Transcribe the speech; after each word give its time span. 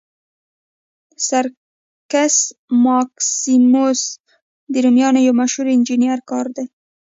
سرکس 1.27 2.35
ماکسیموس 2.85 4.01
د 4.71 4.73
رومیانو 4.85 5.19
یو 5.27 5.33
مشهور 5.41 5.67
انجنیري 5.75 6.21
کار 6.29 6.45
دی. 6.55 6.65